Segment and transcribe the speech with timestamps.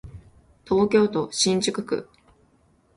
[0.65, 2.09] 東京都新宿区